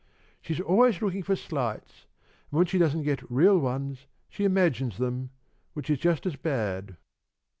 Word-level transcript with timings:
She's 0.41 0.59
always 0.59 0.99
looking 0.99 1.21
for 1.21 1.35
slights, 1.35 2.07
and 2.49 2.57
when 2.57 2.65
she 2.65 2.79
doesn't 2.79 3.03
get 3.03 3.29
real 3.29 3.59
ones, 3.59 4.07
she 4.29 4.45
imagines 4.45 4.97
them, 4.97 5.29
which 5.73 5.91
is 5.91 5.99
just 5.99 6.25
as 6.25 6.35
bad." 6.35 6.97